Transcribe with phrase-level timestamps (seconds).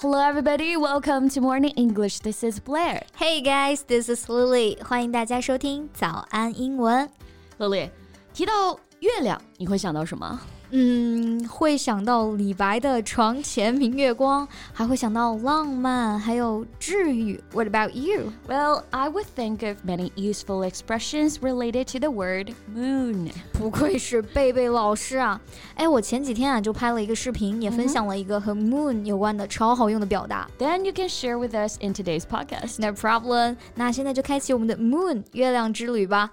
[0.00, 0.76] Hello, everybody.
[0.76, 2.18] Welcome to Morning English.
[2.20, 3.02] This is Blair.
[3.16, 4.76] Hey guys, this is Lily.
[4.84, 7.08] 欢迎大家收听早安英文。
[7.58, 7.90] Lily，
[8.34, 10.40] 提到 月亮，你会想到什么？
[10.76, 17.40] 嗯，会想到李白的“床前明月光”，还会想到浪漫，还有治愈。
[17.52, 18.32] What about you?
[18.48, 23.30] Well, I would think of many useful expressions related to the word moon.
[23.52, 25.40] 不愧是贝贝老师啊！
[25.76, 30.48] 哎，我前几天啊就拍了一个视频，也分享了一个和 moon 有关的超好用的表达。
[30.58, 32.80] Then you can share with us in today's podcast.
[32.80, 33.58] No problem.
[33.76, 36.32] 那现在就开启我们的 moon 月亮之旅吧。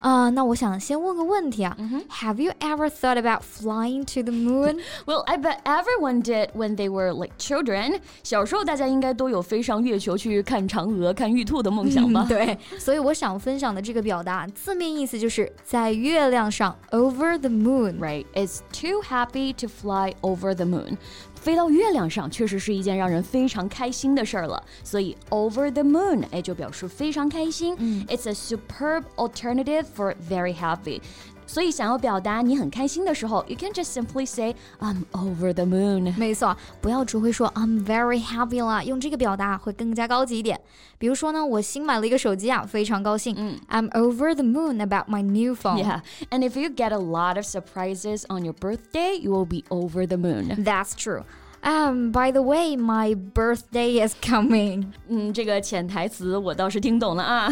[0.00, 1.74] 啊，那我想先问个问题啊，
[2.20, 4.80] Have you ever thought about flying to the moon?
[5.06, 8.00] Well, I bet everyone did when they were like children.
[8.22, 12.26] 小时候大家应该都有飞上月球去看嫦娥、看玉兔的梦想吧？
[12.28, 17.98] 对，所以我想分享的这个表达字面意思就是在月亮上，over the moon.
[17.98, 18.26] Right?
[18.34, 20.98] It's too happy to fly over the moon.
[21.38, 27.74] 飞到月亮上确实是一件让人非常开心的事儿了，所以 over the moon 哎就表示非常开心。
[27.78, 31.00] 嗯，It's a superb alternative for very happy。
[31.48, 36.16] 所以想要表达你很开心的时候，you can just simply say I'm over the moon。
[36.16, 40.58] 没错，不要只会说 I'm very happy 啦，用这个表达会更加高级一点。
[40.98, 43.34] 比如说呢，我新买了一个手机啊，非常高兴。
[43.36, 45.82] 嗯，I'm over the moon about my new phone.
[45.82, 49.64] Yeah, and if you get a lot of surprises on your birthday, you will be
[49.68, 50.64] over the moon.
[50.64, 51.24] That's true.
[51.66, 54.92] Um, by the way, my birthday is coming.
[55.08, 57.48] 嗯，这个潜台词我倒是听懂了啊。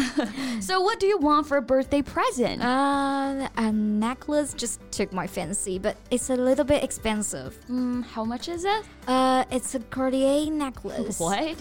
[0.61, 2.59] so what do you want for a birthday present?
[2.59, 7.53] Uh, a necklace just took my fancy, but it's a little bit expensive.
[7.67, 8.85] Mm, how much is it?
[9.07, 11.19] Uh, it's a Cartier necklace.
[11.19, 11.55] What?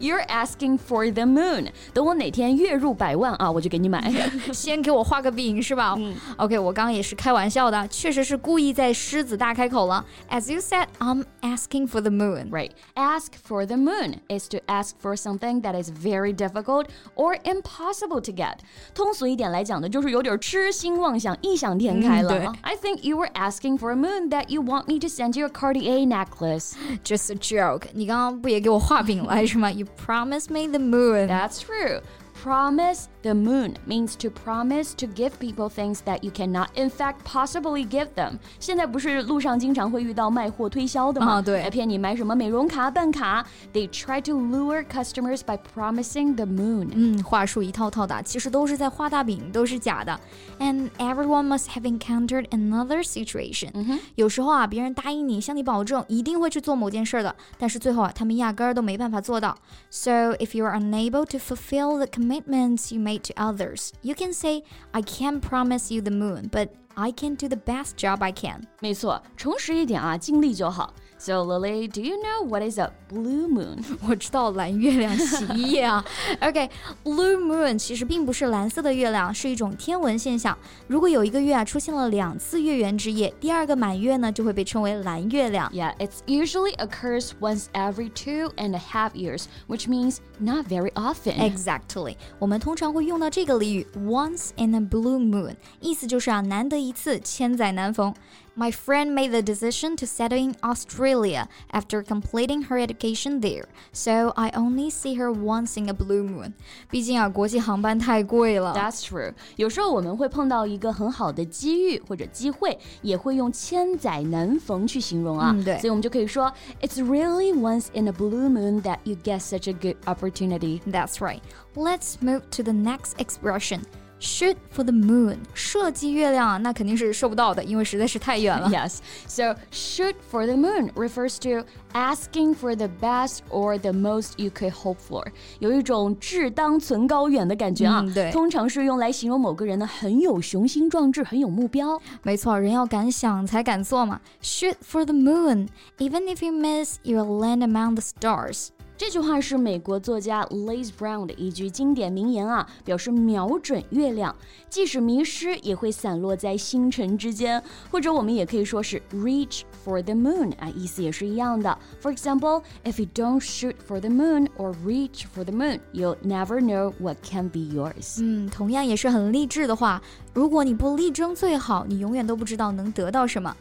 [0.00, 1.68] You're asking for the moon。
[1.92, 4.10] 等我哪天月入百万啊，我就给你买。
[4.52, 5.94] 先给我画个饼是吧？
[5.98, 6.16] 嗯。
[6.38, 10.04] OK，我刚刚也是开玩笑的，确实是故意在狮子大开口了。
[10.30, 12.50] As you said, I'm asking for the moon.
[12.50, 12.70] Right.
[12.94, 18.22] Ask for the moon is to ask for something that is very difficult or impossible
[18.22, 18.58] to get.
[18.94, 22.32] 通俗一点来讲呢，就是有点痴心妄想、异想天开了。
[22.38, 25.50] 嗯、I think you were asking for a moon that you want me to send you a
[25.50, 26.72] Cartier necklace.
[27.04, 27.88] Just a joke.
[27.92, 31.27] 你刚刚不也给我画饼来是吗 ？You promised me the moon.
[31.27, 32.01] That's true
[32.44, 37.24] Promise the moon means to promise to give people things that you cannot in fact
[37.24, 38.38] possibly give them。
[38.60, 41.32] 现在不是路上经常会遇到卖货推销的吗？
[41.32, 43.44] 啊，对，来骗你买什么美容卡、办卡。
[43.72, 46.90] They try to lure customers by promising the moon。
[46.94, 50.18] 嗯，话术一套套的，其实都是在画大饼，都是假的。
[50.60, 53.70] And everyone must have encountered another situation。
[53.74, 59.58] 嗯哼，有时候啊，别人答应你，向你保证一定会去做某件事的，但是最后啊，他们压根儿都没办法做到。
[59.90, 63.92] So if you are unable to fulfill the commitments you made to others.
[64.02, 67.96] You can say, I can't promise you the moon, but I can do the best
[67.96, 68.62] job I can.
[68.80, 70.92] 没错，诚实一点啊，尽力就好。
[71.22, 73.82] so Lily, do you know what is a blue moon?
[74.08, 76.04] 我知道蓝月亮洗衣液啊。
[76.40, 80.56] OK，blue、okay, moon 其实并不是蓝色的月亮，是一种天文现象。
[80.86, 85.70] 如果有一个月啊出现了两次月圆之夜，第二个满月呢就会被称为蓝月亮。
[85.72, 91.34] Yeah, it usually occurs once every two and a half years, which means not very often.
[91.38, 92.16] Exactly.
[92.38, 98.14] 我们通常会用到这个俚语 once in a blue moon，意思就是啊难得一次，千载难逢。
[98.56, 104.32] my friend made the decision to settle in Australia after completing her education there, so
[104.36, 106.54] I only see her once in a blue moon.
[106.90, 108.74] 毕竟啊，国际航班太贵了。
[108.74, 109.32] That's true.
[109.56, 115.52] 有时候我们会碰到一个很好的机遇或者机会，也会用千载难逢去形容啊。
[115.54, 115.78] 嗯，对。
[115.78, 120.80] 所以我们就可以说，It's really once in a blue moon that you get such a good opportunity.
[120.90, 121.40] That's right.
[121.74, 123.82] Let's move to the next expression
[124.22, 128.68] shoot for the moon，射击月亮啊，那肯定是射不到的，因为实在是太远了。
[128.68, 134.50] Yes, so shoot for the moon refers to asking for the best or the most you
[134.50, 135.24] could hope for，
[135.60, 138.00] 有一种志当存高远的感觉啊。
[138.00, 142.00] 嗯、对，通常是用来形容某个人呢很有雄心壮志，很有目标。
[142.24, 144.20] 没错，人要敢想才敢做嘛。
[144.42, 145.68] Shoot for the moon,
[145.98, 148.70] even if you miss, you'll land among the stars.
[149.05, 154.33] 这句话是美国作家 Liz Brown 的一句经典名言啊，表示瞄准月亮，
[154.69, 157.61] 即使迷失也会散落在星辰之间。
[157.91, 161.77] 或者我们也可以说是 reach for the moon 啊，意思也是一样的。
[162.01, 166.61] For example, if you don't shoot for the moon or reach for the moon, you'll never
[166.61, 168.21] know what can be yours。
[168.21, 170.01] 嗯，同样也是很励志的话。
[170.33, 173.53] 如果你不力争最好，你永远都不知道能得到什么。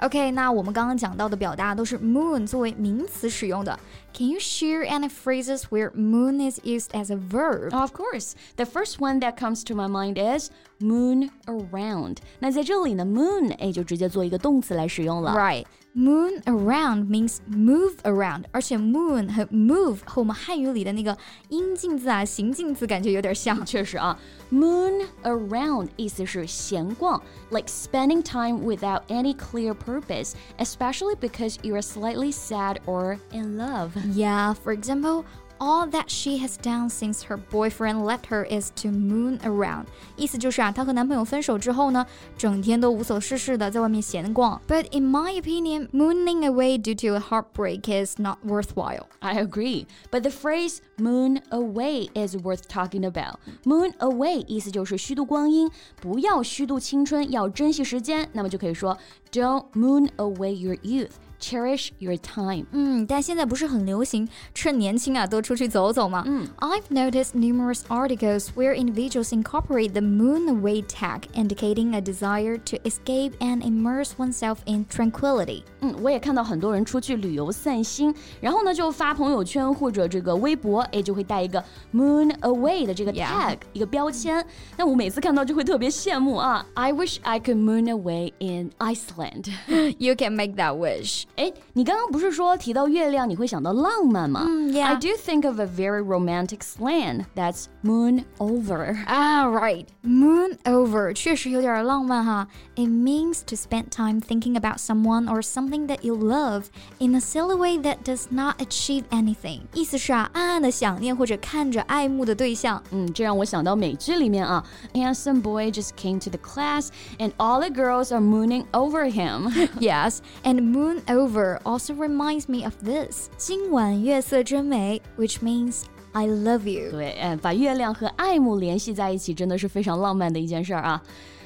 [0.00, 3.78] OK，那我们刚刚讲到的表达都是 moon 作为名词使用的。
[4.14, 7.70] Can you share any phrases where moon is used as a verb?
[7.78, 8.32] Of course.
[8.56, 10.50] The first one that comes to my mind is
[10.80, 12.16] moon around.
[12.38, 15.32] 那在这里呢，moon 哎就直接做一个动词来使用了。
[15.32, 15.66] Right.
[15.94, 21.18] Moon around means move around，而且 moon 和 move 和我们汉语里的那个
[21.48, 23.66] 阴近字啊、行近字感觉有点像。
[23.66, 24.16] 确实啊，
[24.52, 27.20] moon around 意思是闲逛，
[27.50, 33.90] like spending time without any clear purpose, especially because you are slightly sad or in love.
[34.14, 35.24] Yeah, for example.
[35.62, 39.84] All that she has done since her boyfriend left her is to moon around。
[40.16, 42.06] 意思就是啊，她和男朋友分手之后呢，
[42.38, 44.58] 整天都无所事事的在外面闲逛。
[44.66, 49.08] But in my opinion, mooning away due to a heartbreak is not worthwhile.
[49.18, 53.34] I agree, but the phrase moon away is worth talking about.
[53.64, 55.70] Moon away 意思就是虚度光阴，
[56.00, 58.26] 不要虚度青春，要珍惜时间。
[58.32, 58.96] 那么就可以说，
[59.30, 61.10] Don't moon away your youth.
[61.44, 62.66] Cherish your time。
[62.70, 66.22] 嗯，但现在不是很流行趁年轻啊多出去走走吗？
[66.26, 73.32] 嗯，I've noticed numerous articles where individuals incorporate the moon away tag, indicating a desire to escape
[73.40, 75.62] and immerse oneself in tranquility。
[75.80, 81.64] 嗯，我也看到很多人出去旅游散心，然后呢就发朋友圈或者这个微博，哎，就会带一个
[81.94, 84.44] moon away 的这个 tag 一个标签。
[84.76, 86.66] 那我每次看到就会特别羡慕啊！
[86.74, 89.50] I wish I could moon away in Iceland.
[89.96, 91.24] You can make that wish.
[91.36, 94.44] 哎，你刚刚不是说提到月亮你会想到浪漫吗？
[94.46, 94.84] 嗯，Yeah.
[94.84, 98.96] I do think of a very romantic slang that's moon over.
[99.06, 99.86] Ah, right.
[100.02, 102.46] Moon over 确实有点浪漫哈。
[102.76, 106.64] It means to spend time thinking about someone or something that you love
[106.98, 109.60] in a silly way that does not achieve anything.
[109.74, 112.82] 意思是啊，暗暗的想念或者看着爱慕的对象。
[112.90, 114.64] 嗯，这让我想到美剧里面啊，
[114.94, 116.88] handsome boy just came to the class
[117.18, 119.50] and all the girls are mooning over him.
[119.80, 123.28] yes, and moon over over also reminds me of this.
[123.36, 125.82] 今晚月色真美, which means
[126.12, 126.90] I love you.
[126.90, 131.02] 对，嗯，把月亮和爱慕联系在一起，真的是非常浪漫的一件事儿啊。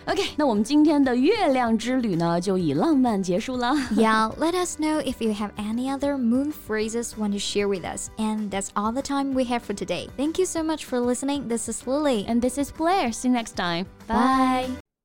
[0.07, 3.75] OK，那我们今天的月亮之旅呢，就以浪漫结束了。
[3.97, 8.09] yeah, let us know if you have any other moon phrases want to share with us.
[8.19, 10.09] And that's all the time we have for today.
[10.19, 11.49] Thank you so much for listening.
[11.49, 12.27] This is Lily.
[12.29, 13.13] And this is Blair.
[13.13, 13.87] See you next time.
[14.07, 14.88] Bye.